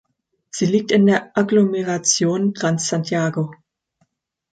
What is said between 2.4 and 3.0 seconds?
Gran